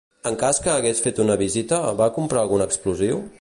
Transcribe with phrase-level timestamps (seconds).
[0.27, 3.23] En cas que hagués fet una visita, va comprar algun explosiu?